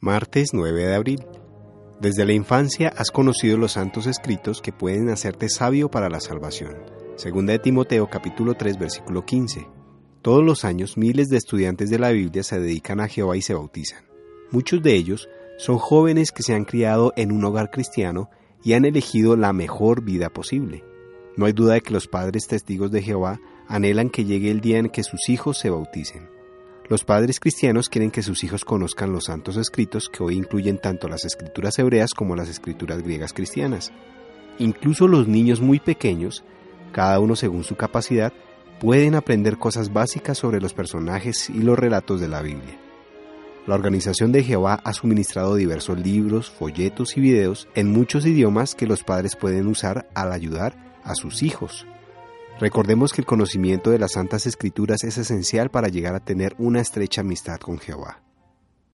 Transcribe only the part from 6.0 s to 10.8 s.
la salvación. Segunda de Timoteo capítulo 3 versículo 15. Todos los